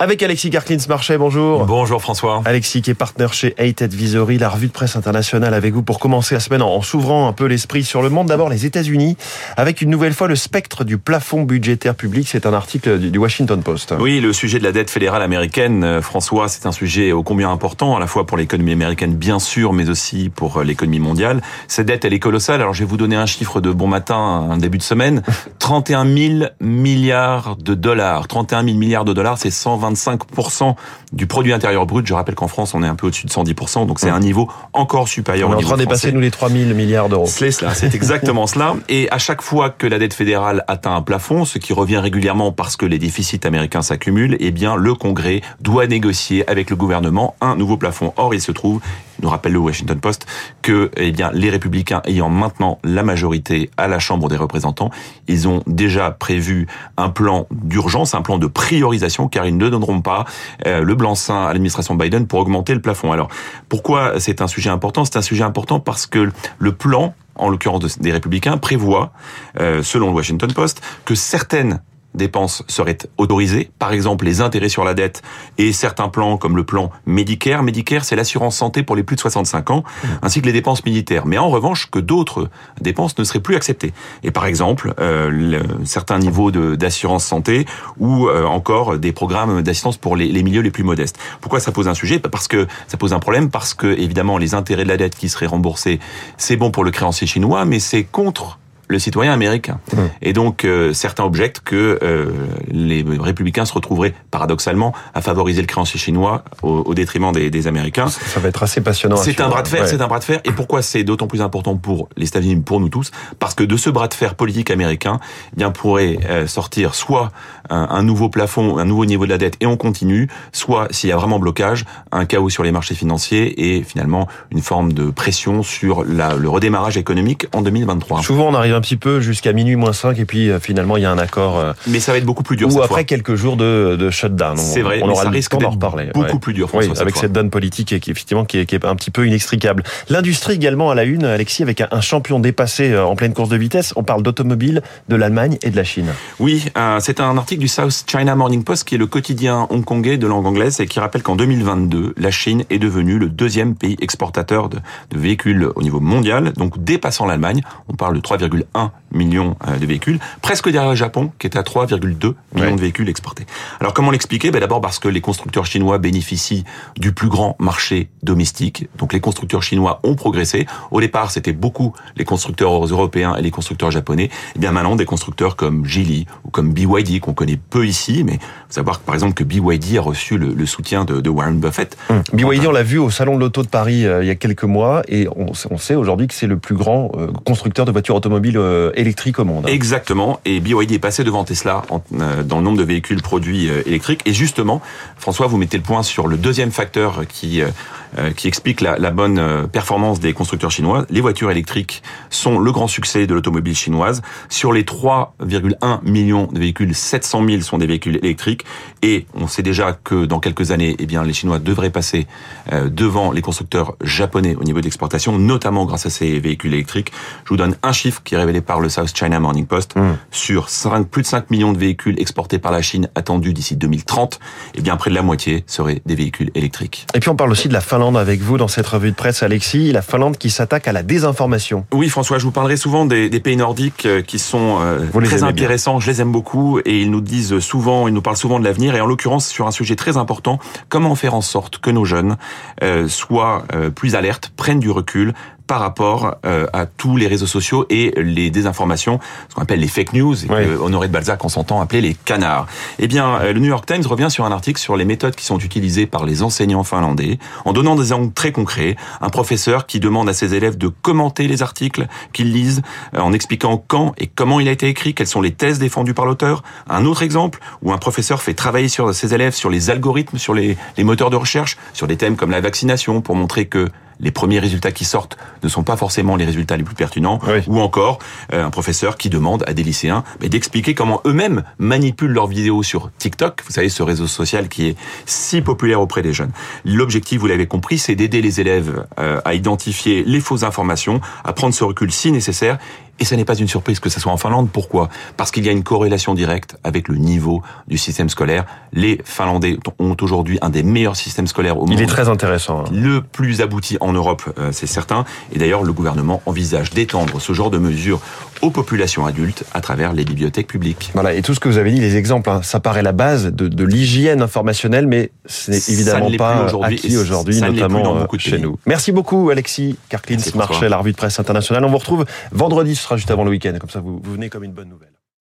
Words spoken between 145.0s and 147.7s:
de l'Allemagne et de la Chine. Oui, euh, c'est un article du